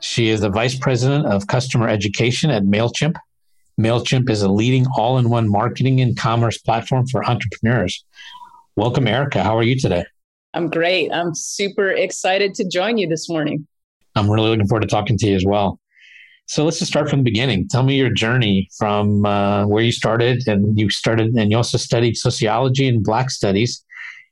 [0.00, 3.16] She is the Vice President of Customer Education at MailChimp.
[3.78, 8.02] MailChimp is a leading all in one marketing and commerce platform for entrepreneurs.
[8.76, 9.44] Welcome, Erika.
[9.44, 10.04] How are you today?
[10.54, 11.12] I'm great.
[11.12, 13.66] I'm super excited to join you this morning.
[14.16, 15.78] I'm really looking forward to talking to you as well.
[16.46, 17.68] So let's just start from the beginning.
[17.68, 21.76] Tell me your journey from uh, where you started, and you started, and you also
[21.76, 23.84] studied sociology and Black studies,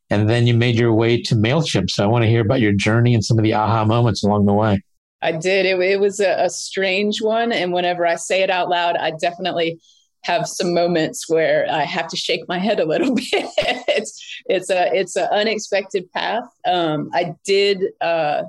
[0.08, 1.90] and then you made your way to Mailchimp.
[1.90, 4.46] So I want to hear about your journey and some of the aha moments along
[4.46, 4.82] the way.
[5.20, 5.66] I did.
[5.66, 7.52] It, it was a, a strange one.
[7.52, 9.80] And whenever I say it out loud, I definitely
[10.22, 13.26] have some moments where I have to shake my head a little bit.
[13.32, 16.44] it's it's a it's an unexpected path.
[16.66, 18.42] Um, I did uh,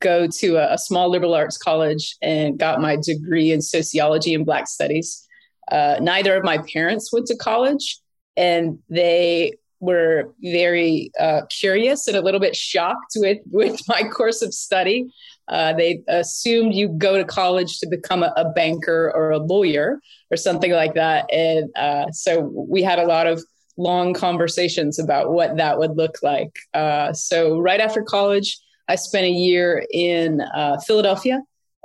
[0.00, 4.44] go to a, a, small liberal arts college and got my degree in sociology and
[4.44, 5.26] Black Studies.
[5.70, 7.98] Uh, neither of my parents went to college,
[8.36, 14.42] and they were very uh, curious and a little bit shocked with with my course
[14.42, 15.12] of study.
[15.52, 20.00] Uh, they assumed you go to college to become a, a, banker or a lawyer
[20.30, 23.42] or something like that, and uh, so we had a lot of
[23.76, 26.50] long conversations about what that would look like.
[26.74, 28.58] Uh, so right after college,
[28.88, 31.40] I spent a year in uh, Philadelphia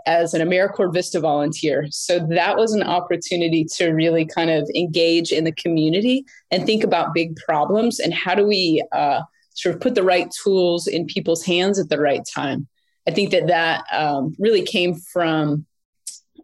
[0.07, 1.87] as an AmeriCorps Vista volunteer.
[1.91, 6.83] So that was an opportunity to really kind of engage in the community and think
[6.83, 9.21] about big problems and how do we uh,
[9.53, 12.67] sort of put the right tools in people's hands at the right time.
[13.07, 15.65] I think that that um, really came from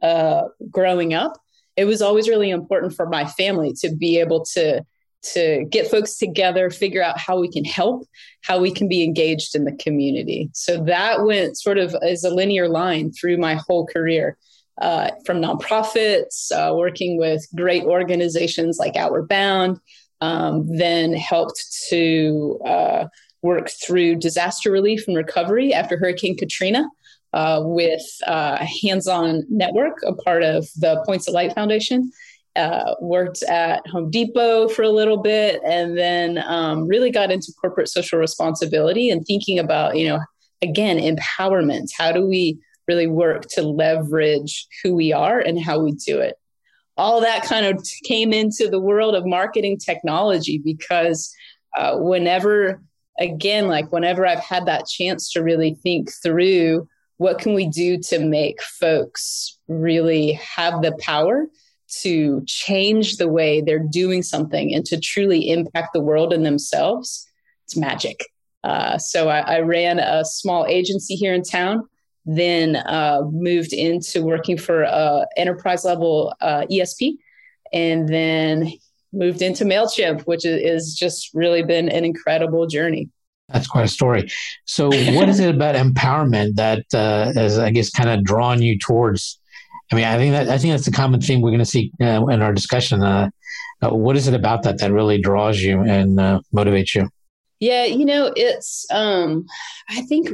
[0.02, 1.34] uh, growing up.
[1.76, 4.86] It was always really important for my family to be able to
[5.32, 8.06] to get folks together, figure out how we can help,
[8.42, 10.50] how we can be engaged in the community.
[10.54, 14.38] So that went sort of as a linear line through my whole career.
[14.82, 19.80] Uh, from nonprofits, uh, working with great organizations like Outward Bound,
[20.20, 22.60] um, then helped to
[23.44, 26.88] uh, work through disaster relief and recovery after Hurricane Katrina
[27.34, 32.12] uh, with uh, Hands On Network, a part of the Points of Light Foundation
[32.56, 37.52] uh, worked at Home Depot for a little bit, and then um, really got into
[37.60, 40.20] corporate social responsibility and thinking about, you know,
[40.62, 41.90] again, empowerment.
[41.98, 46.36] How do we really work to leverage who we are and how we do it?
[46.96, 51.34] All that kind of came into the world of marketing technology because
[51.76, 52.84] uh, whenever,
[53.20, 56.88] again, like whenever I've had that chance to really think through
[57.18, 61.48] what can we do to make folks really have the power
[62.02, 67.28] to change the way they're doing something and to truly impact the world and themselves,
[67.66, 68.26] it's magic.
[68.64, 71.84] Uh, so I, I, ran a small agency here in town,
[72.26, 77.18] then uh, moved into working for a enterprise level uh, ESP,
[77.74, 78.72] and then
[79.14, 83.10] moved into Mailchimp, which is just really been an incredible journey.
[83.50, 84.32] That's quite a story.
[84.66, 88.80] So, what is it about empowerment that uh, has, I guess, kind of drawn you
[88.80, 89.40] towards
[89.94, 91.92] I mean, I think that I think that's the common theme we're going to see
[92.02, 93.04] uh, in our discussion.
[93.04, 93.30] Uh,
[93.84, 97.10] uh, what is it about that that really draws you and uh, motivates you?
[97.60, 98.88] Yeah, you know, it's.
[98.92, 99.46] Um,
[99.90, 100.30] I think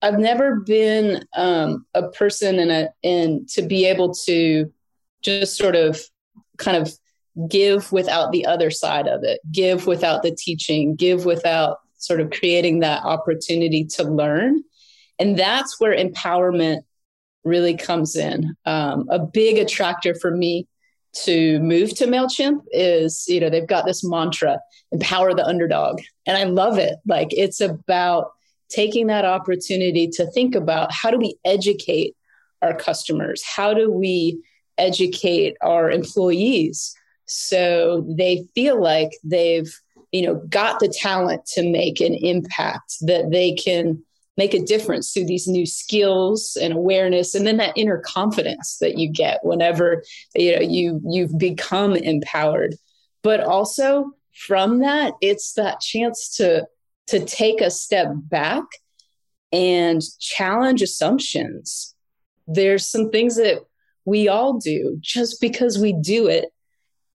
[0.00, 4.72] I've never been um, a person in a in to be able to
[5.20, 6.00] just sort of
[6.56, 6.90] kind of
[7.48, 12.30] give without the other side of it, give without the teaching, give without sort of
[12.30, 14.62] creating that opportunity to learn.
[15.18, 16.80] And that's where empowerment
[17.44, 18.54] really comes in.
[18.64, 20.66] Um, a big attractor for me
[21.24, 24.58] to move to MailChimp is, you know, they've got this mantra,
[24.92, 26.00] empower the underdog.
[26.26, 26.96] And I love it.
[27.06, 28.32] Like it's about
[28.68, 32.14] taking that opportunity to think about how do we educate
[32.60, 33.42] our customers?
[33.44, 34.42] How do we
[34.76, 36.94] educate our employees
[37.26, 39.72] so they feel like they've,
[40.12, 44.02] you know, got the talent to make an impact that they can
[44.36, 48.98] make a difference through these new skills and awareness and then that inner confidence that
[48.98, 50.02] you get whenever
[50.34, 52.74] you know you you've become empowered.
[53.22, 54.12] But also
[54.46, 56.66] from that it's that chance to
[57.08, 58.64] to take a step back
[59.52, 61.94] and challenge assumptions.
[62.46, 63.64] There's some things that
[64.04, 66.52] we all do just because we do it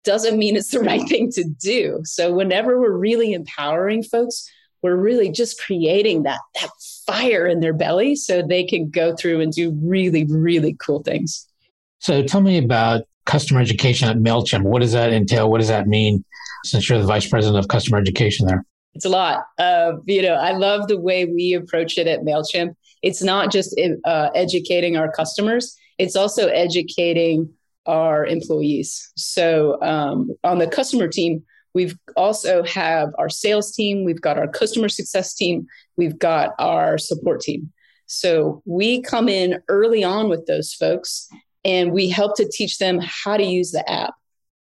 [0.03, 2.01] doesn't mean it's the right thing to do.
[2.03, 4.49] So whenever we're really empowering folks
[4.81, 6.69] we're really just creating that that
[7.05, 11.47] fire in their belly so they can go through and do really really cool things.
[11.99, 14.63] So tell me about customer education at mailchimp.
[14.63, 15.49] What does that entail?
[15.49, 16.23] What does that mean
[16.65, 18.65] since you're the vice president of customer education there?
[18.93, 19.45] It's a lot.
[19.57, 22.75] Uh, you know i love the way we approach it at mailchimp.
[23.01, 25.75] It's not just uh, educating our customers.
[25.97, 27.51] It's also educating
[27.85, 31.43] our employees so um, on the customer team
[31.73, 35.67] We've also have our sales team, we've got our customer success team,
[35.97, 37.71] we've got our support team.
[38.07, 41.29] So we come in early on with those folks
[41.63, 44.13] and we help to teach them how to use the app,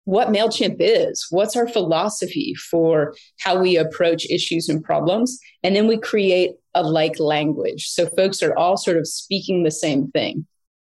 [0.04, 5.38] what MailChimp is, what's our philosophy for how we approach issues and problems.
[5.62, 7.88] And then we create a like language.
[7.88, 10.46] So folks are all sort of speaking the same thing.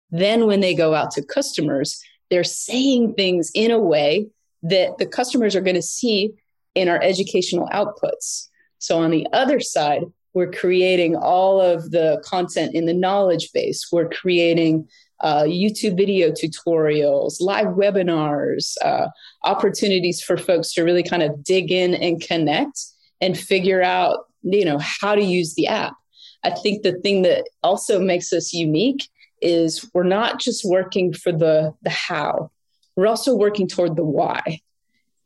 [0.10, 4.28] Then when they go out to customers, they're saying things in a way
[4.64, 6.34] that the customers are going to see
[6.76, 8.48] in our educational outputs.
[8.80, 10.04] So on the other side,
[10.34, 13.88] we're creating all of the content in the knowledge base.
[13.92, 14.88] We're creating
[15.22, 19.08] uh, YouTube video tutorials, live webinars, uh,
[19.44, 22.80] opportunities for folks to really kind of dig in and connect
[23.20, 25.96] and figure out, you know, how to use the app.
[26.44, 29.10] I think the thing that also makes us unique
[29.42, 32.52] is we're not just working for the the how
[32.98, 34.60] we're also working toward the why.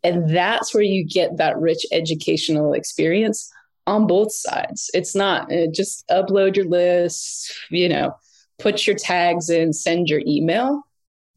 [0.03, 3.49] And that's where you get that rich educational experience
[3.87, 4.91] on both sides.
[4.93, 8.15] It's not uh, just upload your list, you know,
[8.59, 10.83] put your tags in, send your email.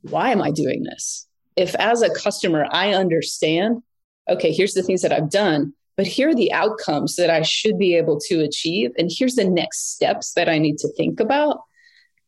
[0.03, 1.27] Why am I doing this?
[1.56, 3.82] If as a customer, I understand,
[4.29, 7.79] okay, here's the things that I've done, but here are the outcomes that I should
[7.79, 8.91] be able to achieve.
[8.99, 11.61] And here's the next steps that I need to think about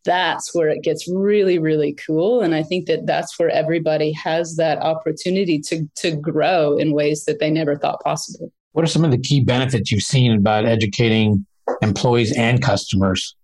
[0.07, 2.41] that's where it gets really really cool.
[2.41, 7.25] And i think that that's where everybody has that opportunity to to grow in ways
[7.27, 8.51] that they never thought possible.
[8.73, 11.45] What are some of the key benefits you've seen about educating
[11.83, 13.37] employees and customers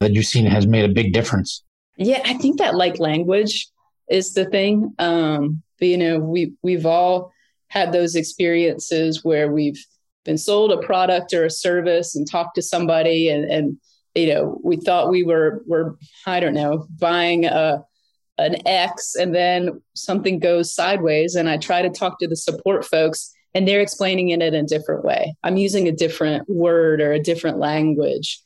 [0.00, 1.62] that you've seen has made a big difference?
[1.96, 3.68] Yeah i think that like language
[4.08, 4.94] is the thing.
[4.98, 7.32] Um but, you know we we've all
[7.68, 9.84] had those experiences where we've
[10.24, 13.78] been sold a product or a service and talked to somebody and and
[14.16, 17.84] you know, we thought we were were I don't know buying a
[18.38, 22.84] an X, and then something goes sideways, and I try to talk to the support
[22.84, 25.34] folks, and they're explaining it in a different way.
[25.42, 28.40] I'm using a different word or a different language.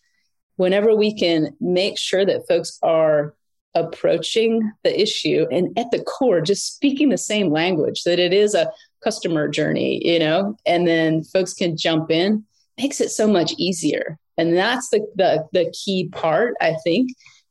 [0.56, 3.34] Whenever we can make sure that folks are
[3.74, 8.52] approaching the issue and at the core just speaking the same language that it is
[8.52, 8.68] a
[9.00, 12.44] customer journey you know and then folks can jump in
[12.78, 17.10] makes it so much easier and that's the, the the key part i think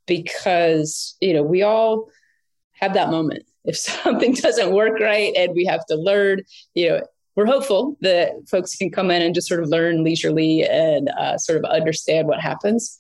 [0.10, 2.10] because you know we all
[2.80, 3.44] have that moment.
[3.64, 6.42] If something doesn't work right and we have to learn
[6.74, 7.02] you know
[7.36, 11.38] we're hopeful that folks can come in and just sort of learn leisurely and uh,
[11.38, 13.00] sort of understand what happens.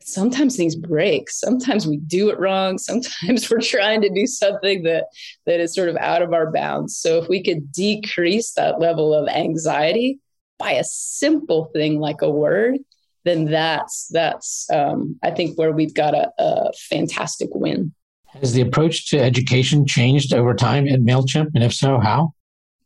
[0.00, 1.30] Sometimes things break.
[1.30, 2.78] Sometimes we do it wrong.
[2.90, 5.04] Sometimes we're trying to do something that
[5.44, 6.96] that is sort of out of our bounds.
[6.96, 10.18] So if we could decrease that level of anxiety
[10.58, 12.78] by a simple thing like a word
[13.26, 17.92] then that's that's um, I think where we've got a, a fantastic win.
[18.26, 22.34] Has the approach to education changed over time at Mailchimp, and if so, how?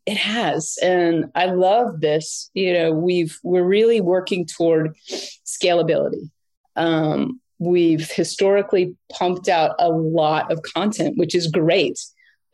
[0.06, 2.50] It has, and I love this.
[2.54, 4.96] You know, we've we're really working toward
[5.44, 6.30] scalability.
[6.74, 12.00] Um, we've historically pumped out a lot of content, which is great.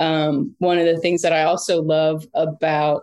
[0.01, 3.03] Um, one of the things that I also love about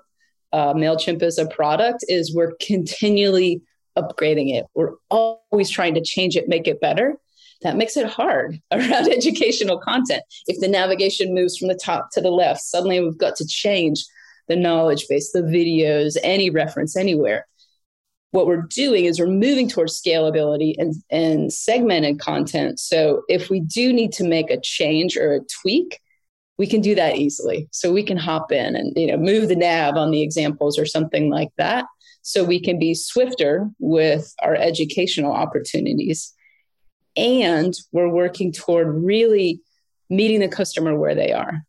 [0.51, 3.61] uh, MailChimp as a product is we're continually
[3.97, 4.65] upgrading it.
[4.73, 7.15] We're always trying to change it, make it better.
[7.61, 10.23] That makes it hard around educational content.
[10.47, 14.05] If the navigation moves from the top to the left, suddenly we've got to change
[14.47, 17.47] the knowledge base, the videos, any reference anywhere.
[18.31, 22.79] What we're doing is we're moving towards scalability and, and segmented content.
[22.79, 25.99] So if we do need to make a change or a tweak,
[26.57, 27.67] we can do that easily.
[27.71, 30.85] So we can hop in and you know move the nav on the examples or
[30.85, 31.85] something like that
[32.23, 36.33] so we can be swifter with our educational opportunities.
[37.15, 39.61] And we're working toward really
[40.09, 41.61] meeting the customer where they are.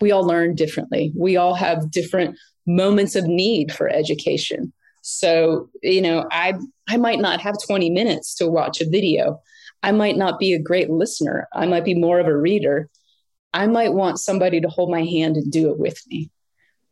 [0.00, 2.36] We all learn differently, we all have different
[2.66, 4.72] moments of need for education.
[5.02, 6.54] So, you know, I
[6.88, 9.40] I might not have 20 minutes to watch a video.
[9.82, 11.46] I might not be a great listener.
[11.52, 12.88] I might be more of a reader.
[13.52, 16.30] I might want somebody to hold my hand and do it with me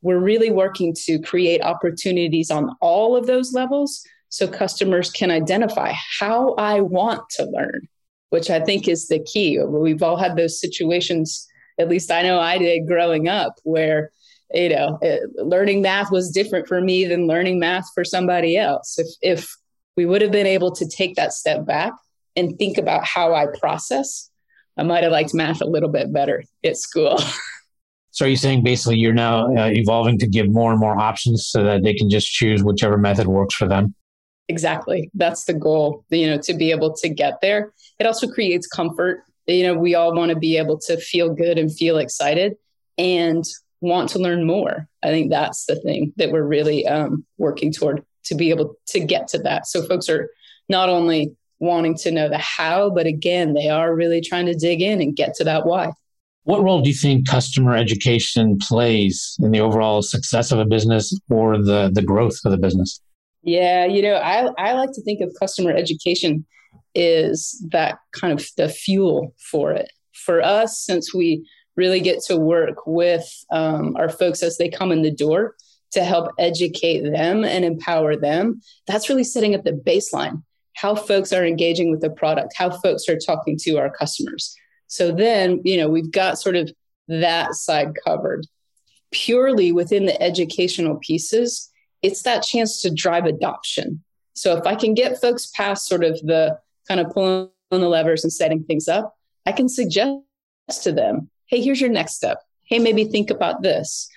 [0.03, 5.93] we're really working to create opportunities on all of those levels so customers can identify
[6.19, 7.89] how I want to learn,
[8.31, 9.63] which I think is the key.
[9.63, 11.47] We've all had those situations,
[11.79, 14.11] at least I know I did growing up, where
[14.55, 14.99] you know,
[15.37, 18.99] learning math was different for me than learning math for somebody else.
[18.99, 19.57] If, if
[19.97, 21.93] we would have been able to take that step back
[22.37, 24.31] and think about how I process,
[24.77, 27.19] I might have liked math a little bit better at school.
[28.13, 31.47] So are you saying basically you're now uh, evolving to give more and more options
[31.47, 33.95] so that they can just choose whichever method works for them?
[34.49, 35.11] Exactly.
[35.15, 37.73] That's the goal, you know, to be able to get there.
[37.99, 39.25] It also creates comfort.
[39.47, 42.57] You know, we all want to be able to feel good and feel excited
[42.99, 43.45] and
[43.81, 44.89] want to learn more.
[45.03, 49.01] I think that's the thing that we're really um, working toward to be able to
[49.01, 49.67] get to that.
[49.67, 50.29] So folks are
[50.69, 54.83] not only wanting to know the how, but again, they are really trying to dig
[54.83, 55.93] in and get to that why.
[56.45, 61.17] What role do you think customer education plays in the overall success of a business
[61.31, 63.01] or the, the growth of the business?
[63.43, 66.45] Yeah, you know, I, I like to think of customer education
[66.95, 69.91] is that kind of the fuel for it.
[70.13, 74.93] For us, since we really get to work with um, our folks as they come
[74.93, 75.55] in the door
[75.93, 80.43] to help educate them and empower them, that's really setting up the baseline
[80.75, 84.55] how folks are engaging with the product, how folks are talking to our customers.
[84.93, 86.71] So then, you know, we've got sort of
[87.09, 88.47] that side covered.
[89.11, 91.71] Purely within the educational pieces,
[92.03, 94.05] it's that chance to drive adoption.
[94.35, 96.59] So if I can get folks past sort of the
[96.89, 100.21] kind of pulling on the levers and setting things up, I can suggest
[100.83, 102.43] to them, hey, here's your next step.
[102.65, 104.11] Hey, maybe think about this.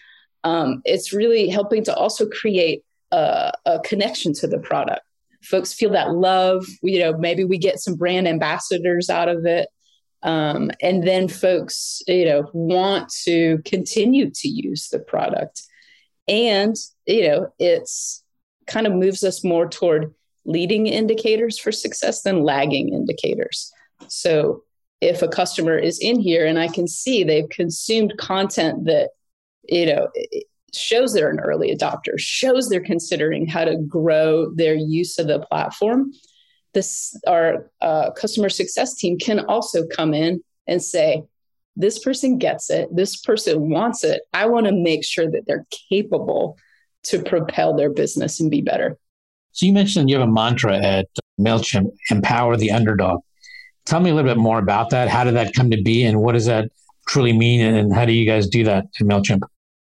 [0.43, 5.03] Um, it's really helping to also create a, a connection to the product
[5.41, 9.69] folks feel that love you know maybe we get some brand ambassadors out of it
[10.25, 15.63] um, and then folks you know want to continue to use the product
[16.27, 18.23] and you know it's
[18.67, 20.13] kind of moves us more toward
[20.45, 23.71] leading indicators for success than lagging indicators
[24.07, 24.63] so
[25.01, 29.11] if a customer is in here and i can see they've consumed content that
[29.67, 30.09] you know
[30.75, 35.39] shows they're an early adopter, shows they're considering how to grow their use of the
[35.39, 36.11] platform.
[36.75, 41.23] This our uh, customer success team can also come in and say,
[41.75, 42.87] "This person gets it.
[42.95, 44.21] This person wants it.
[44.33, 46.57] I want to make sure that they're capable
[47.05, 48.97] to propel their business and be better."
[49.53, 51.07] So you mentioned you have a mantra at
[51.39, 53.21] Mailchimp: "Empower the underdog."
[53.85, 55.07] Tell me a little bit more about that.
[55.07, 56.69] How did that come to be, and what does that
[57.07, 59.41] truly mean, and how do you guys do that at Mailchimp?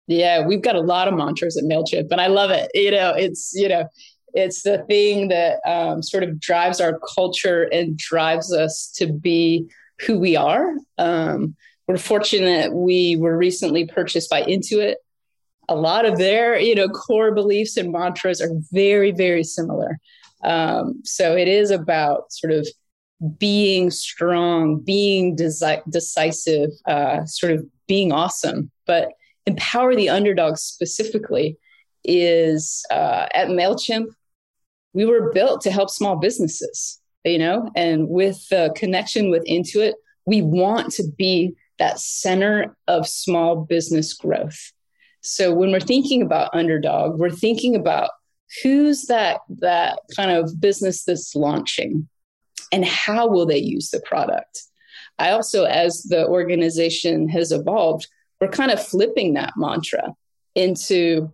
[0.07, 2.71] Yeah, we've got a lot of mantras at MailChimp, and I love it.
[2.75, 3.85] You know, it's, you know,
[4.35, 9.69] it's the thing that um, sort of drives our culture and drives us to be
[10.07, 10.75] who we are.
[10.99, 11.57] Um,
[11.87, 14.95] we're fortunate we were recently purchased by Intuit.
[15.69, 19.99] A lot of their, you know, core beliefs and mantras are very, very similar.
[20.43, 22.67] Um, so it is about sort of
[23.39, 28.71] being strong, being deci- decisive, uh, sort of being awesome.
[28.87, 29.11] But
[29.47, 31.59] empower the underdog specifically
[32.05, 34.07] is uh, at MailChimp,
[34.93, 39.95] we were built to help small businesses, you know, and with the connection with Intuit,
[40.27, 44.73] we want to be that center of small business growth.
[45.23, 48.11] So when we're thinking about underdog, we're thinking about
[48.63, 52.09] who's that that kind of business that's launching
[52.73, 54.63] and how will they use the product.
[55.19, 58.09] I also, as the organization has evolved,
[58.41, 60.15] we're kind of flipping that mantra
[60.55, 61.33] into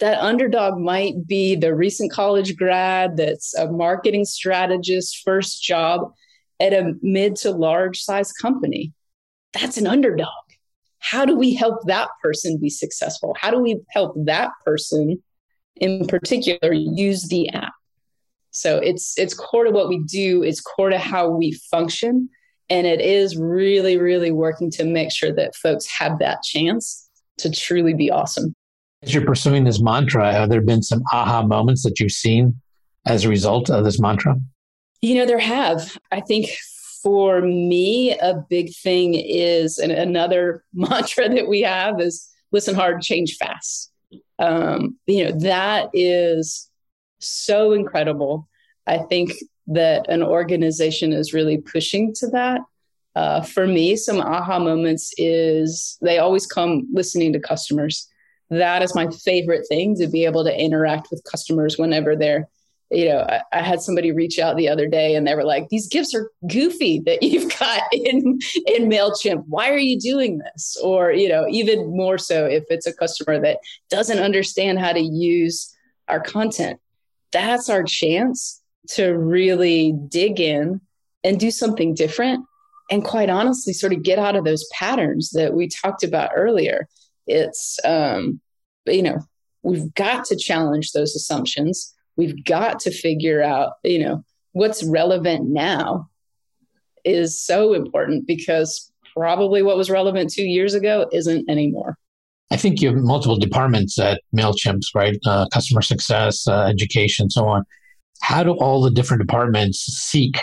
[0.00, 6.12] that underdog might be the recent college grad that's a marketing strategist, first job
[6.60, 8.92] at a mid to large size company.
[9.52, 10.28] That's an underdog.
[10.98, 13.36] How do we help that person be successful?
[13.38, 15.22] How do we help that person
[15.76, 17.72] in particular use the app?
[18.50, 22.28] So it's it's core to what we do, it's core to how we function
[22.72, 27.50] and it is really, really working to make sure that folks have that chance to
[27.50, 28.54] truly be awesome.
[29.02, 32.60] As you're pursuing this mantra, have there been some aha moments that you've seen
[33.06, 34.36] as a result of this mantra?
[35.00, 35.98] You know, there have.
[36.12, 36.50] I think
[37.02, 43.02] for me, a big thing is, and another mantra that we have is listen hard,
[43.02, 43.90] change fast.
[44.38, 46.70] Um, you know, that is
[47.18, 48.48] so incredible.
[48.86, 49.32] I think
[49.68, 52.60] that an organization is really pushing to that.
[53.14, 58.08] Uh, for me, some aha moments is they always come listening to customers.
[58.52, 62.48] That is my favorite thing to be able to interact with customers whenever they're,
[62.90, 65.70] you know, I, I had somebody reach out the other day and they were like,
[65.70, 69.44] "These GIFs are goofy that you've got in in Mailchimp.
[69.48, 73.40] Why are you doing this?" Or you know, even more so if it's a customer
[73.40, 75.74] that doesn't understand how to use
[76.08, 76.78] our content.
[77.32, 80.82] That's our chance to really dig in
[81.24, 82.44] and do something different
[82.90, 86.86] and quite honestly sort of get out of those patterns that we talked about earlier
[87.26, 88.40] it's um,
[88.86, 89.18] you know
[89.62, 95.48] we've got to challenge those assumptions we've got to figure out you know what's relevant
[95.48, 96.08] now
[97.04, 101.96] is so important because probably what was relevant two years ago isn't anymore
[102.52, 105.16] I think you have multiple departments at MailChimp, right?
[105.24, 107.64] Uh, customer success, uh, education, so on.
[108.20, 110.38] How do all the different departments seek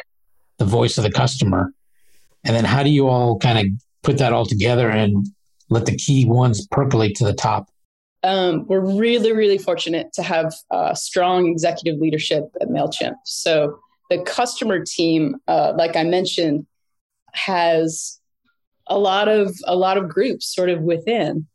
[0.58, 1.72] the voice of the customer?
[2.44, 3.66] And then how do you all kind of
[4.02, 5.28] put that all together and
[5.70, 7.70] let the key ones percolate to the top?
[8.24, 13.16] Um, we're really, really fortunate to have uh, strong executive leadership at MailChimp.
[13.24, 16.68] So the customer team, uh, like I mentioned,
[17.34, 18.20] has
[18.88, 21.48] a lot of a lot of groups sort of within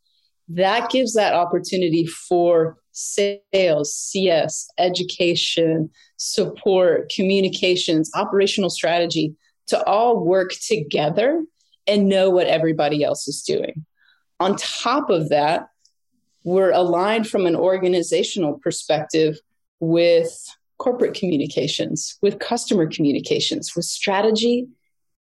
[0.48, 9.34] that gives that opportunity for sales, CS, education, support, communications, operational strategy
[9.66, 11.44] to all work together
[11.86, 13.84] and know what everybody else is doing.
[14.40, 15.68] On top of that,
[16.44, 19.38] we're aligned from an organizational perspective
[19.80, 20.32] with
[20.78, 24.66] corporate communications, with customer communications, with strategy,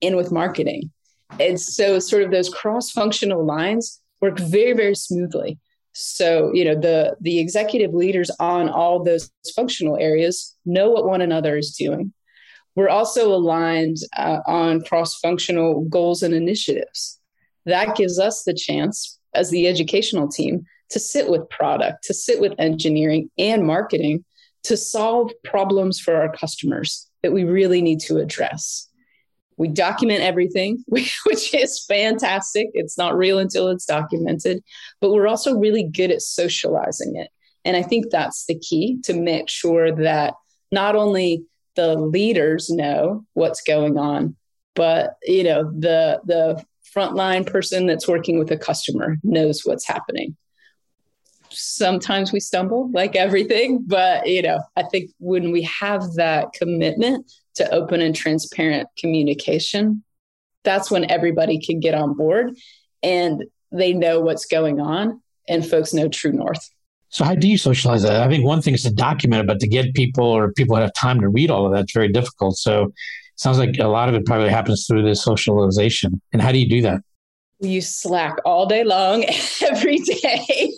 [0.01, 0.91] and with marketing.
[1.39, 5.59] And so, sort of those cross functional lines work very very smoothly.
[5.93, 11.21] So you know the the executive leaders on all those functional areas know what one
[11.21, 12.13] another is doing.
[12.75, 17.19] We're also aligned uh, on cross functional goals and initiatives
[17.65, 22.39] that gives us the chance as the educational team to sit with product to sit
[22.39, 24.23] with engineering and marketing
[24.63, 28.89] to solve problems for our customers that we really need to address
[29.61, 32.69] we document everything, which is fantastic.
[32.73, 34.63] It's not real until it's documented,
[34.99, 37.29] but we're also really good at socializing it.
[37.63, 40.33] And I think that's the key to make sure that
[40.71, 44.35] not only the leaders know what's going on,
[44.73, 46.63] but you know the the
[46.95, 50.35] frontline person that's working with a customer knows what's happening.
[51.49, 57.31] Sometimes we stumble, like everything, but you know, I think when we have that commitment
[57.55, 60.03] to open and transparent communication,
[60.63, 62.57] that's when everybody can get on board
[63.03, 66.69] and they know what's going on and folks know true north.
[67.09, 68.21] So how do you socialize that?
[68.21, 70.93] I think one thing is to document it, but to get people or people have
[70.93, 72.55] time to read all of that, it's very difficult.
[72.55, 72.93] So
[73.41, 76.21] sounds like a lot of it probably happens through this socialization.
[76.31, 77.01] And how do you do that?
[77.61, 79.23] we use Slack all day long,
[79.61, 80.73] every day.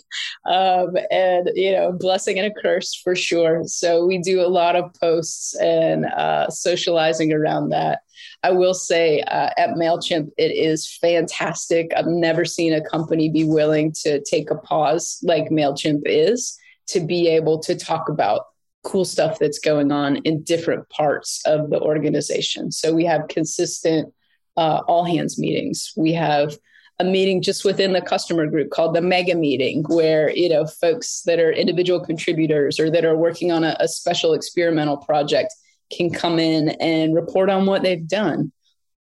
[0.45, 3.63] Um, and, you know, blessing and a curse for sure.
[3.65, 8.01] So we do a lot of posts and uh, socializing around that.
[8.43, 11.91] I will say uh, at MailChimp, it is fantastic.
[11.95, 16.99] I've never seen a company be willing to take a pause like MailChimp is to
[16.99, 18.47] be able to talk about
[18.83, 22.71] cool stuff that's going on in different parts of the organization.
[22.71, 24.13] So we have consistent
[24.57, 25.93] uh, all hands meetings.
[25.95, 26.57] We have
[26.99, 31.21] a meeting just within the customer group called the mega meeting where you know folks
[31.25, 35.53] that are individual contributors or that are working on a, a special experimental project
[35.91, 38.51] can come in and report on what they've done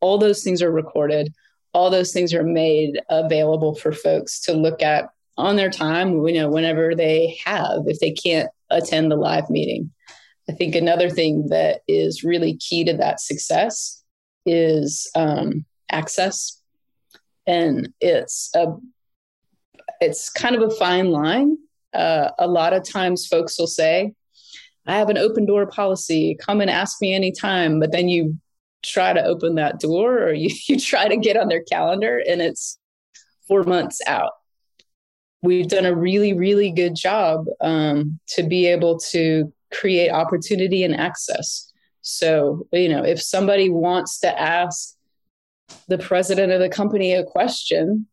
[0.01, 1.33] all those things are recorded
[1.75, 6.33] all those things are made available for folks to look at on their time you
[6.33, 9.91] know whenever they have if they can't attend the live meeting
[10.49, 14.03] i think another thing that is really key to that success
[14.45, 16.63] is um, access
[17.47, 18.67] and it's a
[20.01, 21.57] it's kind of a fine line.
[21.95, 24.15] Uh, a lot of times, folks will say,
[24.87, 26.37] "I have an open door policy.
[26.41, 28.39] Come and ask me anytime." But then you
[28.83, 32.41] try to open that door, or you, you try to get on their calendar, and
[32.43, 32.79] it's
[33.47, 34.33] four months out.
[35.43, 40.95] We've done a really, really good job um, to be able to create opportunity and
[40.95, 41.73] access.
[42.03, 44.95] So, you know, if somebody wants to ask
[45.89, 48.07] the president of the company a question,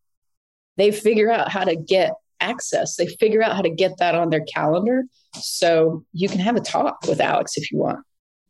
[0.76, 2.96] they figure out how to get access.
[2.96, 5.04] They figure out how to get that on their calendar.
[5.34, 8.00] So you can have a talk with Alex if you want.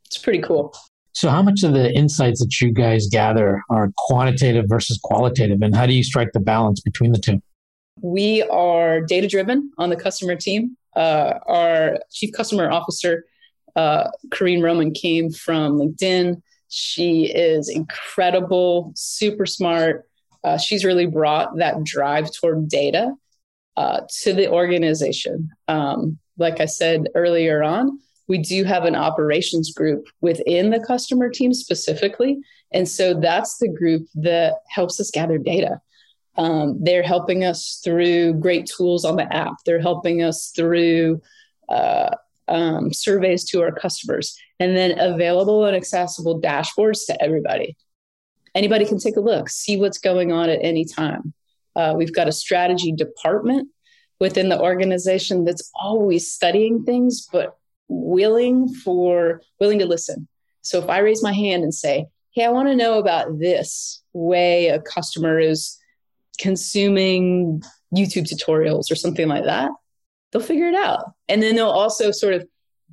[0.06, 0.74] It's pretty cool.
[1.12, 5.74] So, how much of the insights that you guys gather are quantitative versus qualitative, and
[5.74, 7.42] how do you strike the balance between the two?
[8.00, 10.76] We are data driven on the customer team.
[10.96, 13.24] Uh, our chief customer officer,
[13.76, 16.42] uh, Corrine Roman, came from LinkedIn.
[16.68, 20.08] She is incredible, super smart.
[20.42, 23.12] Uh, she's really brought that drive toward data
[23.76, 25.50] uh, to the organization.
[25.68, 27.98] Um, like I said earlier on,
[28.28, 32.38] we do have an operations group within the customer team specifically.
[32.72, 35.80] And so that's the group that helps us gather data.
[36.40, 41.20] Um, they're helping us through great tools on the app, they're helping us through
[41.68, 42.16] uh,
[42.48, 47.76] um, surveys to our customers and then available and accessible dashboards to everybody.
[48.54, 51.34] Anybody can take a look, see what's going on at any time.
[51.76, 53.68] Uh, we've got a strategy department
[54.18, 60.26] within the organization that's always studying things, but willing for willing to listen.
[60.62, 64.02] So if I raise my hand and say, "Hey, I want to know about this
[64.14, 65.76] way a customer is
[66.40, 67.62] consuming
[67.94, 69.70] YouTube tutorials or something like that,"
[70.30, 71.12] they'll figure it out.
[71.28, 72.46] And then they'll also sort of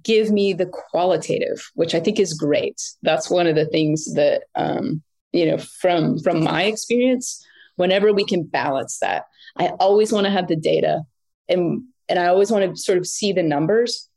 [0.04, 2.82] give me the qualitative, which I think is great.
[3.02, 7.44] That's one of the things that um, you know from from my experience.
[7.76, 11.04] Whenever we can balance that, I always want to have the data,
[11.48, 14.10] and and I always want to sort of see the numbers,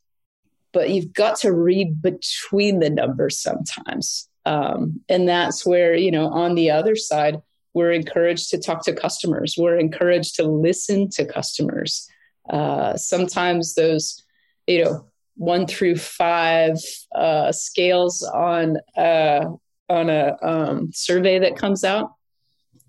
[0.71, 4.27] but you've got to read between the numbers sometimes.
[4.45, 7.41] Um, and that's where you know on the other side
[7.73, 9.55] we're encouraged to talk to customers.
[9.57, 12.07] We're encouraged to listen to customers.
[12.49, 14.23] Uh, sometimes those
[14.67, 15.05] you know
[15.35, 16.77] one through five
[17.15, 19.45] uh, scales on uh,
[19.89, 22.13] on a um, survey that comes out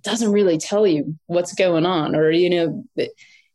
[0.03, 2.85] doesn't really tell you what's going on or you know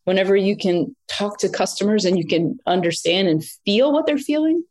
[0.06, 4.64] whenever you can talk to customers and you can understand and feel what they're feeling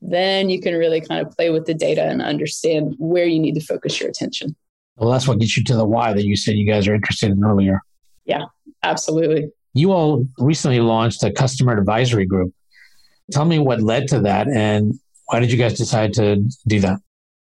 [0.00, 3.54] then you can really kind of play with the data and understand where you need
[3.54, 4.54] to focus your attention
[4.98, 7.30] well that's what gets you to the why that you said you guys are interested
[7.30, 7.80] in earlier
[8.24, 8.44] yeah
[8.82, 12.52] absolutely you all recently launched a customer advisory group
[13.30, 17.00] Tell me what led to that and why did you guys decide to do that?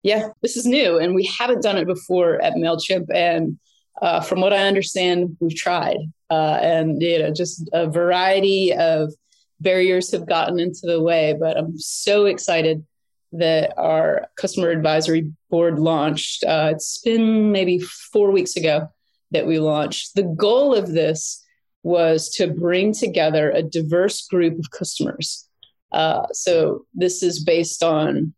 [0.04, 3.08] Yeah, this is new and we haven't done it before at MailChimp.
[3.14, 3.60] And
[4.02, 5.98] uh, from what I understand, we've tried.
[6.30, 9.14] Uh, and, you know, just a variety of
[9.60, 11.36] barriers have gotten into the way.
[11.40, 12.86] But I'm so excited
[13.34, 16.44] that our customer advisory board launched.
[16.44, 18.90] Uh, it's been maybe four weeks ago
[19.32, 20.16] that we launched.
[20.16, 21.46] The goal of this
[21.84, 25.48] was to bring together a diverse group of customers
[25.92, 28.34] uh, so this is based on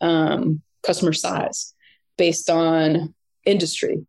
[0.00, 1.74] um, customer size,
[2.16, 4.06] based on industry,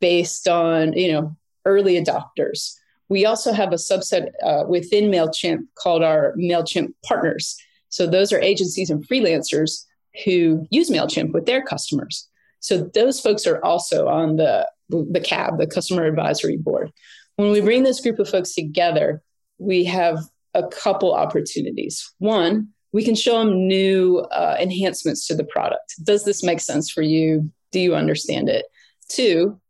[0.00, 2.74] based on you know early adopters.
[3.08, 7.56] We also have a subset uh, within Mailchimp called our Mailchimp partners.
[7.88, 9.84] So those are agencies and freelancers
[10.24, 12.28] who use Mailchimp with their customers.
[12.60, 16.90] So those folks are also on the the CAB, the Customer Advisory Board.
[17.36, 19.22] When we bring this group of folks together,
[19.58, 20.18] we have
[20.54, 22.10] a couple opportunities.
[22.18, 25.94] One, we can show them new uh, enhancements to the product.
[26.02, 27.50] Does this make sense for you?
[27.70, 28.64] Do you understand it?
[29.08, 29.60] Two,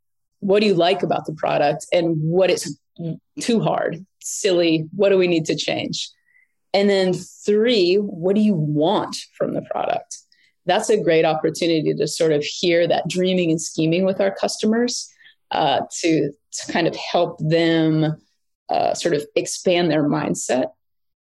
[0.40, 2.78] what do you like about the product and what is
[3.40, 4.88] too hard, silly?
[4.94, 6.10] What do we need to change?
[6.74, 10.18] And then three, what do you want from the product?
[10.66, 15.10] That's a great opportunity to sort of hear that dreaming and scheming with our customers
[15.50, 18.20] uh, to, to kind of help them
[18.68, 20.66] uh, sort of expand their mindset,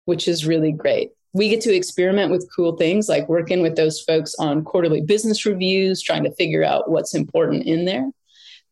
[0.07, 1.11] which is really great.
[1.35, 5.45] We get to experiment with cool things like working with those folks on quarterly business
[5.45, 8.09] reviews, trying to figure out what's important in there.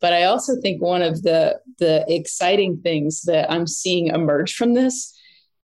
[0.00, 4.74] But I also think one of the the exciting things that I'm seeing emerge from
[4.74, 5.16] this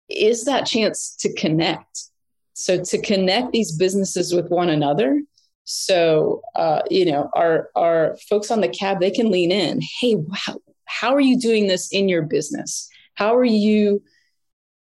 [0.09, 2.03] is that chance to connect.
[2.53, 5.21] So to connect these businesses with one another.
[5.65, 9.81] So uh, you know, our our folks on the cab they can lean in.
[9.99, 12.87] Hey, wow, how are you doing this in your business?
[13.15, 14.01] How are you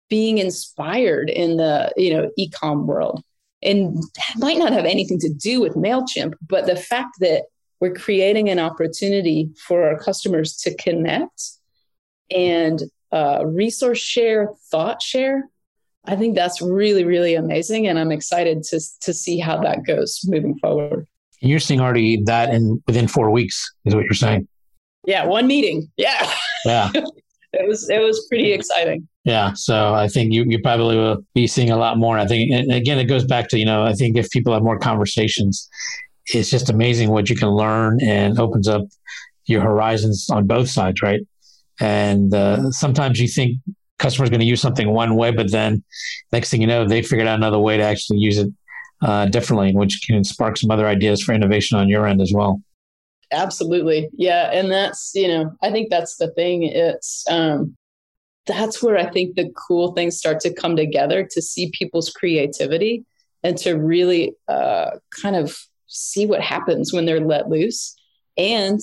[0.09, 3.23] being inspired in the you know ecom world?
[3.61, 7.43] And that might not have anything to do with Mailchimp, but the fact that
[7.79, 11.41] we're creating an opportunity for our customers to connect
[12.31, 15.49] and uh, resource share, thought share.
[16.05, 20.19] I think that's really, really amazing, and I'm excited to to see how that goes
[20.25, 21.07] moving forward.
[21.39, 24.47] You're seeing already that in within four weeks, is what you're saying.
[25.05, 25.91] Yeah, one meeting.
[25.97, 26.29] Yeah.
[26.65, 26.91] Yeah.
[27.53, 29.07] it was it was pretty exciting.
[29.23, 32.17] Yeah, so I think you you probably will be seeing a lot more.
[32.17, 34.63] I think, and again, it goes back to you know, I think if people have
[34.63, 35.69] more conversations,
[36.27, 38.83] it's just amazing what you can learn and opens up
[39.45, 41.21] your horizons on both sides, right?
[41.79, 43.57] And uh, sometimes you think
[43.99, 45.83] customers going to use something one way, but then
[46.31, 48.49] next thing you know, they figured out another way to actually use it
[49.01, 52.61] uh, differently, which can spark some other ideas for innovation on your end as well.
[53.31, 54.09] Absolutely.
[54.13, 54.51] Yeah.
[54.51, 56.63] And that's, you know, I think that's the thing.
[56.63, 57.75] It's, um,
[58.45, 63.05] that's where I think the cool things start to come together to see people's creativity
[63.41, 65.57] and to really uh, kind of
[65.87, 67.95] see what happens when they're let loose.
[68.37, 68.79] And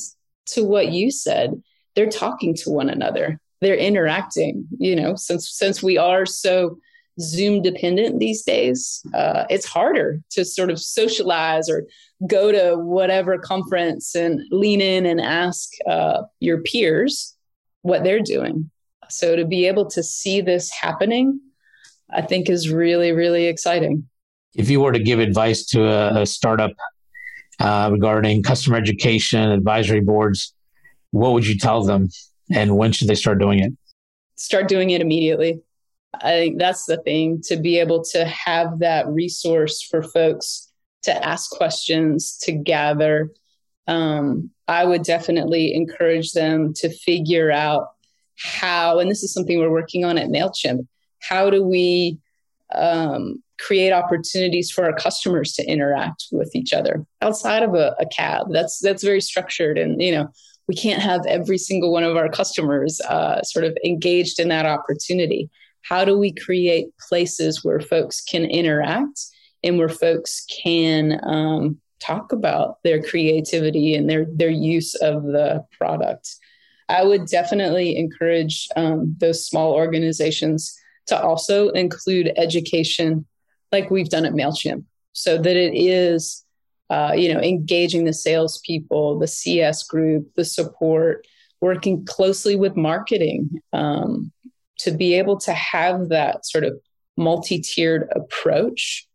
[0.46, 1.62] to what you said,
[1.94, 4.66] they're talking to one another, they're interacting.
[4.78, 6.78] You know, since since we are so
[7.20, 11.84] Zoom dependent these days, uh, it's harder to sort of socialize or
[12.26, 17.36] go to whatever conference and lean in and ask uh, your peers
[17.82, 18.70] what they're doing.
[19.08, 21.40] So to be able to see this happening,
[22.10, 24.08] I think is really, really exciting.
[24.54, 26.72] If you were to give advice to a, a startup
[27.58, 30.54] uh, regarding customer education, advisory boards,
[31.10, 32.08] what would you tell them
[32.52, 33.72] And when should they start doing it?
[34.36, 35.60] Start doing it immediately.
[36.14, 40.70] I think that's the thing to be able to have that resource for folks
[41.02, 43.30] to ask questions, to gather.
[43.86, 47.88] Um, I would definitely encourage them to figure out
[48.38, 50.86] how, and this is something we're working on at MailChimp,
[51.20, 52.18] how do we
[52.74, 58.06] um, create opportunities for our customers to interact with each other outside of a, a
[58.06, 58.46] cab?
[58.50, 60.30] That's that's very structured, and you know
[60.70, 64.66] we can't have every single one of our customers uh, sort of engaged in that
[64.66, 65.50] opportunity.
[65.82, 69.20] How do we create places where folks can interact
[69.64, 75.64] and where folks can um, talk about their creativity and their their use of the
[75.76, 76.36] product?
[76.88, 80.72] I would definitely encourage um, those small organizations
[81.08, 83.26] to also include education,
[83.72, 86.44] like we've done at Mailchimp, so that it is,
[86.90, 91.26] uh, you know, engaging the salespeople, the CS group, the support,
[91.60, 94.32] working closely with marketing um,
[94.78, 96.74] to be able to have that sort of
[97.16, 99.06] multi-tiered approach.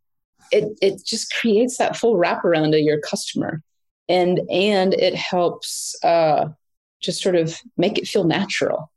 [0.51, 3.61] It it just creates that full wraparound of your customer,
[4.09, 5.95] and and it helps.
[6.03, 6.49] Uh,
[7.05, 8.91] just sort of make it feel natural.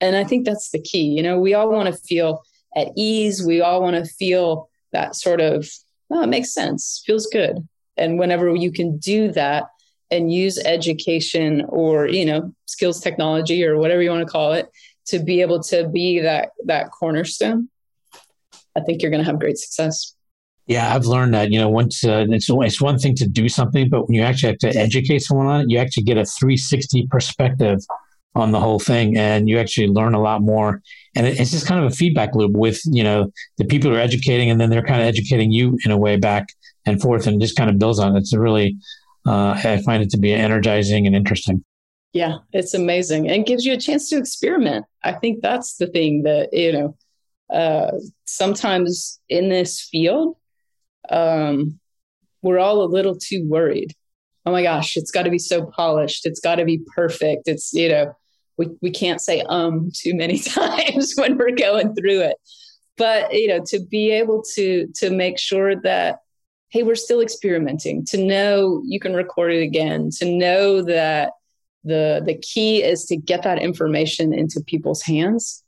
[0.00, 1.04] And I think that's the key.
[1.04, 2.42] You know, we all want to feel
[2.76, 3.44] at ease.
[3.44, 5.68] We all want to feel that sort of,
[6.10, 7.66] oh, it makes sense, feels good.
[7.98, 9.64] And whenever you can do that
[10.10, 14.70] and use education or, you know, skills technology or whatever you want to call it
[15.06, 17.68] to be able to be that that cornerstone,
[18.76, 20.14] I think you're going to have great success.
[20.66, 21.50] Yeah, I've learned that.
[21.50, 24.50] You know, once uh, it's it's one thing to do something, but when you actually
[24.50, 27.80] have to educate someone on it, you actually get a 360 perspective
[28.34, 30.82] on the whole thing, and you actually learn a lot more.
[31.16, 33.96] And it, it's just kind of a feedback loop with you know the people who
[33.96, 36.48] are educating, and then they're kind of educating you in a way back
[36.88, 38.20] and forth, and just kind of builds on it.
[38.20, 38.76] It's really,
[39.26, 41.64] uh, I find it to be energizing and interesting.
[42.12, 44.86] Yeah, it's amazing and gives you a chance to experiment.
[45.04, 46.96] I think that's the thing that you know.
[47.50, 47.92] Uh,
[48.26, 50.36] sometimes in this field,
[51.08, 51.78] um,
[52.42, 53.94] we're all a little too worried.
[54.46, 56.26] Oh my gosh, it's got to be so polished.
[56.26, 57.42] It's got to be perfect.
[57.48, 58.12] It's, you know,
[58.56, 62.36] we, we can't say um too many times when we're going through it.
[62.96, 66.18] But, you know, to be able to to make sure that
[66.70, 71.32] hey, we're still experimenting, to know you can record it again, to know that
[71.84, 75.62] the the key is to get that information into people's hands.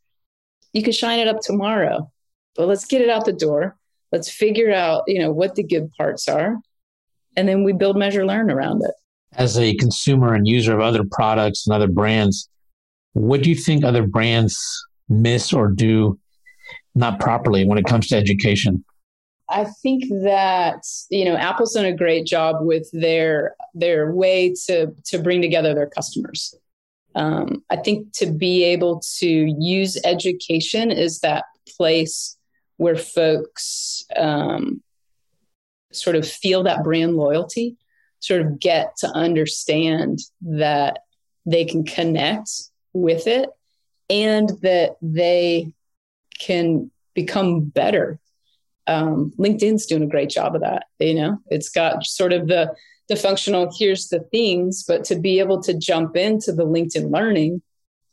[0.73, 2.11] You can shine it up tomorrow,
[2.57, 3.77] but let's get it out the door.
[4.13, 6.59] Let's figure out you know what the good parts are
[7.37, 8.93] and then we build measure learn around it.
[9.35, 12.49] As a consumer and user of other products and other brands
[13.13, 14.59] what do you think other brands
[15.09, 16.19] miss or do
[16.95, 18.85] not properly when it comes to education
[19.51, 24.89] i think that you know apple's done a great job with their their way to
[25.05, 26.55] to bring together their customers
[27.15, 31.45] um, i think to be able to use education is that
[31.77, 32.37] place
[32.77, 34.83] where folks um,
[35.93, 37.77] sort of feel that brand loyalty,
[38.21, 41.01] sort of get to understand that
[41.47, 42.51] they can connect
[42.93, 43.49] with it
[44.09, 45.73] and that they
[46.39, 48.19] can become better.
[48.91, 50.87] Um, LinkedIn's doing a great job of that.
[50.99, 52.75] You know, it's got sort of the
[53.09, 57.63] the functional here's the things, but to be able to jump into the LinkedIn learning,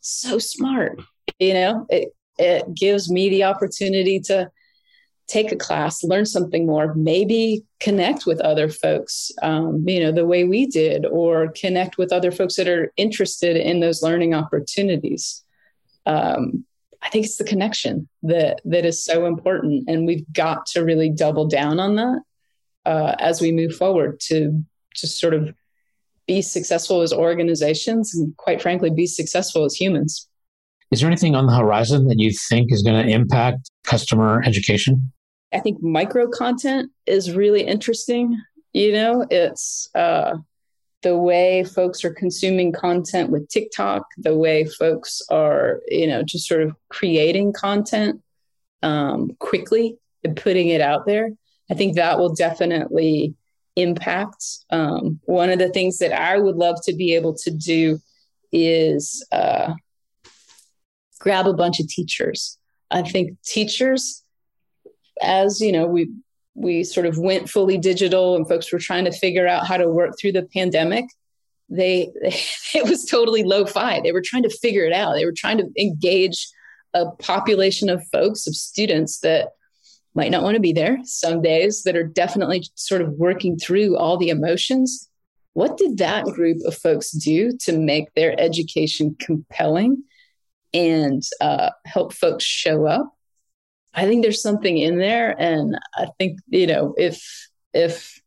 [0.02, 1.02] so smart.
[1.40, 4.52] You know, it it gives me the opportunity to
[5.28, 10.26] take a class, learn something more, maybe connect with other folks, um, you know, the
[10.26, 15.44] way we did, or connect with other folks that are interested in those learning opportunities.
[16.06, 16.66] Um,
[17.02, 21.10] I think it's the connection that that is so important, and we've got to really
[21.10, 22.22] double down on that
[22.86, 24.64] uh, as we move forward to
[24.96, 25.54] just sort of
[26.28, 30.28] be successful as organizations, and quite frankly, be successful as humans.
[30.92, 35.12] Is there anything on the horizon that you think is going to impact customer education?
[35.54, 38.42] I think micro content is really interesting.
[38.74, 40.38] You know, it's uh,
[41.04, 46.48] the way folks are consuming content with TikTok, the way folks are, you know, just
[46.48, 48.22] sort of creating content
[48.84, 51.30] um, quickly and putting it out there.
[51.70, 53.36] I think that will definitely
[53.76, 54.44] impact.
[54.72, 58.00] Um, one of the things that I would love to be able to do
[58.52, 59.74] is uh,
[61.20, 62.58] grab a bunch of teachers.
[62.90, 64.24] I think teachers
[65.22, 66.12] as you know we
[66.58, 69.88] we sort of went fully digital and folks were trying to figure out how to
[69.88, 71.06] work through the pandemic
[71.70, 72.10] they
[72.74, 74.02] it was totally lo-fi.
[74.02, 75.14] They were trying to figure it out.
[75.14, 76.48] They were trying to engage
[76.94, 79.50] a population of folks of students that
[80.16, 80.98] might not want to be there.
[81.04, 85.10] Some days that are definitely sort of working through all the emotions.
[85.54, 90.04] What did that group of folks do to make their education compelling
[90.74, 93.14] and uh, help folks show up
[93.98, 98.22] i think there's something in there and i think you know if if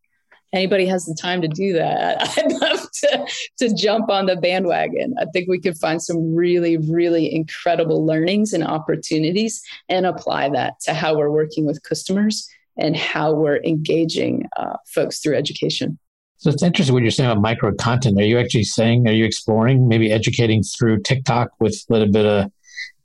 [0.53, 3.27] anybody has the time to do that, I'd love to,
[3.59, 5.15] to jump on the bandwagon.
[5.19, 10.75] I think we could find some really, really incredible learnings and opportunities and apply that
[10.83, 15.99] to how we're working with customers and how we're engaging uh, folks through education.
[16.39, 18.19] So it's interesting what you're saying about micro content.
[18.19, 22.25] Are you actually saying, are you exploring maybe educating through TikTok with a little bit
[22.25, 22.51] of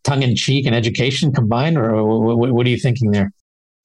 [0.06, 3.32] tongue in cheek and education combined, or what, what are you thinking there?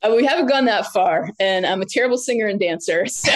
[0.03, 3.31] Uh, we haven't gone that far, and I'm a terrible singer and dancer, so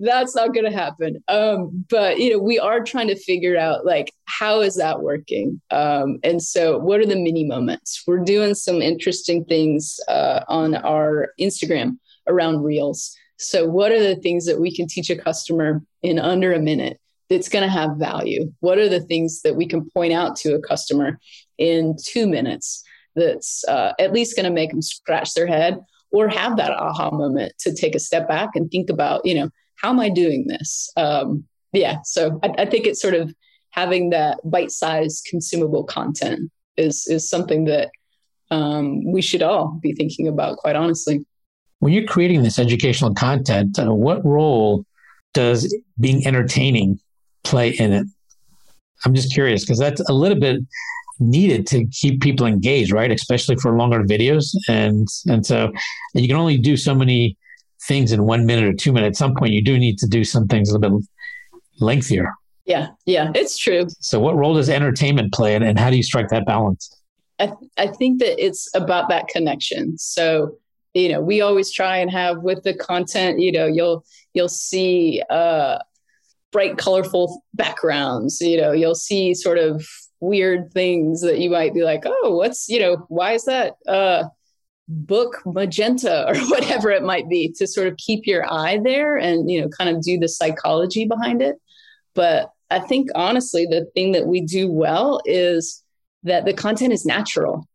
[0.00, 1.22] that's not going to happen.
[1.28, 5.60] Um, but you know, we are trying to figure out like how is that working,
[5.70, 8.02] um, and so what are the mini moments?
[8.06, 13.14] We're doing some interesting things uh, on our Instagram around reels.
[13.36, 16.98] So, what are the things that we can teach a customer in under a minute
[17.30, 18.52] that's going to have value?
[18.60, 21.18] What are the things that we can point out to a customer
[21.58, 22.84] in two minutes?
[23.16, 25.78] that's uh, at least going to make them scratch their head
[26.12, 29.50] or have that aha moment to take a step back and think about, you know,
[29.76, 30.90] how am I doing this?
[30.96, 33.34] Um, yeah, so I, I think it's sort of
[33.70, 37.90] having that bite-sized consumable content is is something that
[38.50, 41.24] um, we should all be thinking about, quite honestly.
[41.80, 44.84] When you're creating this educational content, uh, what role
[45.32, 47.00] does being entertaining
[47.44, 48.06] play in it?
[49.04, 50.60] I'm just curious because that's a little bit
[51.20, 53.10] needed to keep people engaged, right?
[53.10, 54.54] Especially for longer videos.
[54.68, 55.72] And and so
[56.14, 57.36] you can only do so many
[57.86, 59.20] things in one minute or two minutes.
[59.20, 61.08] At some point, you do need to do some things a little bit
[61.80, 62.32] lengthier.
[62.66, 63.86] Yeah, yeah, it's true.
[64.00, 66.90] So, what role does entertainment play, and, and how do you strike that balance?
[67.38, 69.98] I, I think that it's about that connection.
[69.98, 70.56] So,
[70.94, 73.40] you know, we always try and have with the content.
[73.40, 75.78] You know, you'll you'll see uh,
[76.54, 78.40] bright, colorful backgrounds.
[78.40, 79.84] You know, you'll see sort of
[80.20, 84.24] weird things that you might be like, oh, what's, you know, why is that uh,
[84.88, 89.50] book magenta or whatever it might be to sort of keep your eye there and,
[89.50, 91.56] you know, kind of do the psychology behind it.
[92.14, 95.82] But I think honestly, the thing that we do well is
[96.22, 97.68] that the content is natural.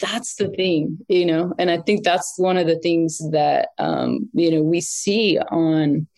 [0.00, 4.28] That's the thing, you know, and I think that's one of the things that, um,
[4.34, 6.08] you know, we see on,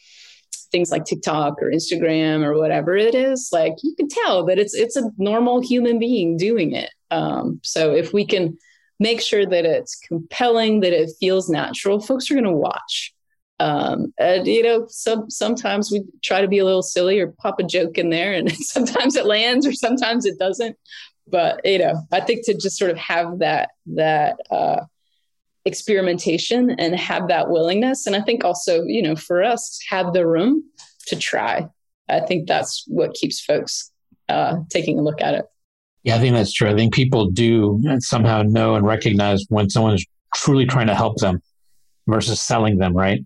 [0.71, 4.75] things like TikTok or Instagram or whatever it is, like you can tell that it's
[4.75, 6.91] it's a normal human being doing it.
[7.11, 8.59] Um, so if we can
[9.01, 13.15] make sure that it's compelling, that it feels natural, folks are going to watch.
[13.61, 17.59] Um, and you know, some sometimes we try to be a little silly or pop
[17.59, 20.77] a joke in there, and sometimes it lands or sometimes it doesn't.
[21.27, 24.85] But you know, I think to just sort of have that that uh,
[25.69, 28.07] experimentation and have that willingness.
[28.07, 30.65] And I think also, you know, for us, have the room
[31.07, 31.69] to try.
[32.09, 33.93] I think that's what keeps folks
[34.29, 35.45] uh, taking a look at it.
[36.03, 36.69] Yeah, I think that's true.
[36.69, 41.19] I think people do somehow know and recognize when someone is truly trying to help
[41.19, 41.41] them
[42.07, 43.25] versus selling them, right?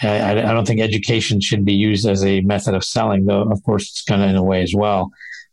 [0.00, 3.62] I, I don't think education should be used as a method of selling, though, of
[3.64, 5.10] course, it's kind of in a way as well.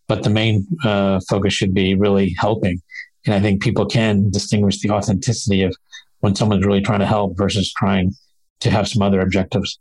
[0.07, 2.81] But the main uh, focus should be really helping.
[3.25, 5.75] And I think people can distinguish the authenticity of
[6.19, 8.13] when someone's really trying to help versus trying
[8.61, 9.79] to have some other objectives.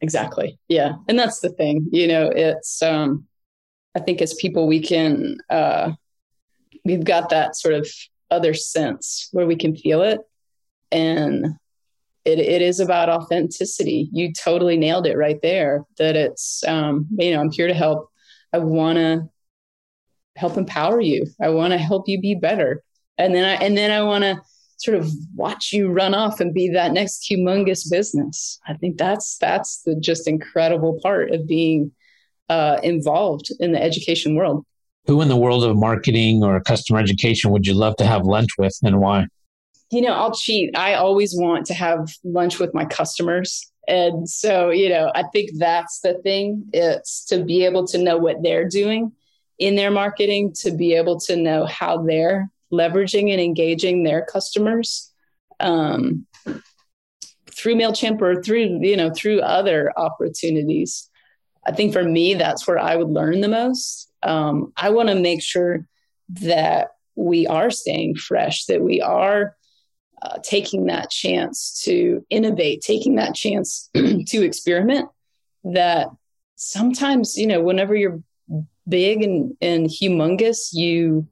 [0.00, 0.58] Exactly.
[0.68, 0.94] Yeah.
[1.08, 1.86] And that's the thing.
[1.92, 3.26] You know, it's um
[3.94, 5.92] I think as people we can uh
[6.84, 7.88] we've got that sort of
[8.30, 10.20] other sense where we can feel it
[10.90, 11.46] and
[12.24, 14.08] it, it is about authenticity.
[14.12, 15.84] You totally nailed it right there.
[15.98, 18.08] That it's um, you know, I'm here to help.
[18.52, 19.28] I wanna
[20.36, 21.26] help empower you.
[21.40, 22.82] I want to help you be better.
[23.18, 24.40] And then I and then I want to
[24.78, 28.58] sort of watch you run off and be that next humongous business.
[28.66, 31.92] I think that's that's the just incredible part of being
[32.48, 34.64] uh, involved in the education world.
[35.06, 38.50] Who in the world of marketing or customer education would you love to have lunch
[38.58, 39.26] with, and why?
[39.90, 40.76] You know, I'll cheat.
[40.76, 43.70] I always want to have lunch with my customers.
[43.86, 46.64] And so, you know, I think that's the thing.
[46.72, 49.12] It's to be able to know what they're doing
[49.58, 55.12] in their marketing, to be able to know how they're leveraging and engaging their customers
[55.60, 56.26] um,
[57.50, 61.08] through Mailchimp or through you know through other opportunities.
[61.66, 64.10] I think for me, that's where I would learn the most.
[64.22, 65.86] Um, I want to make sure
[66.28, 69.56] that we are staying fresh, that we are
[70.22, 75.08] uh, taking that chance to innovate, taking that chance to experiment.
[75.64, 76.08] That
[76.56, 78.22] sometimes, you know, whenever you're
[78.88, 81.26] big and, and humongous, you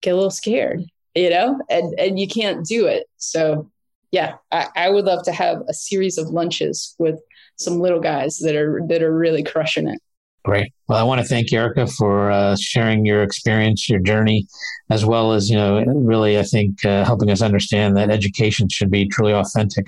[0.00, 0.84] get a little scared,
[1.14, 3.06] you know, and, and you can't do it.
[3.16, 3.70] So,
[4.10, 7.20] yeah, I, I would love to have a series of lunches with
[7.56, 10.00] some little guys that are that are really crushing it.
[10.42, 10.72] Great.
[10.88, 14.46] Well, I want to thank Erika for uh, sharing your experience, your journey,
[14.88, 18.90] as well as you know, really, I think uh, helping us understand that education should
[18.90, 19.86] be truly authentic,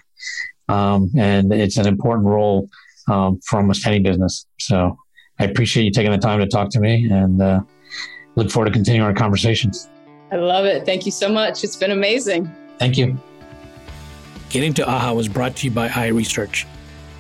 [0.68, 2.68] um, and it's an important role
[3.10, 4.46] um, for almost any business.
[4.60, 4.98] So,
[5.40, 7.60] I appreciate you taking the time to talk to me, and uh,
[8.36, 9.88] look forward to continuing our conversations.
[10.32, 10.86] I love it.
[10.86, 11.62] Thank you so much.
[11.62, 12.50] It's been amazing.
[12.78, 13.18] Thank you.
[14.48, 16.64] Getting to AHA was brought to you by iResearch.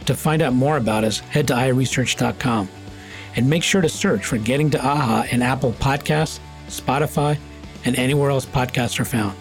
[0.06, 2.68] To find out more about us, head to iResearch.com
[3.36, 7.38] and make sure to search for Getting to AHA in Apple Podcasts, Spotify,
[7.84, 9.36] and anywhere else podcasts are found.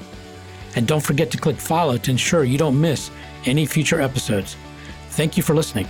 [0.75, 3.09] And don't forget to click follow to ensure you don't miss
[3.45, 4.55] any future episodes.
[5.09, 5.87] Thank you for listening.